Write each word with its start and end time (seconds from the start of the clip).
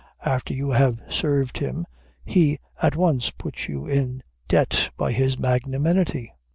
After 0.25 0.51
you 0.51 0.71
have 0.71 0.99
served 1.11 1.59
him 1.59 1.85
he 2.25 2.57
at 2.81 2.95
once 2.95 3.29
puts 3.29 3.69
you 3.69 3.85
in 3.85 4.23
debt 4.47 4.89
by 4.97 5.11
his 5.11 5.37
magnanimity. 5.37 6.33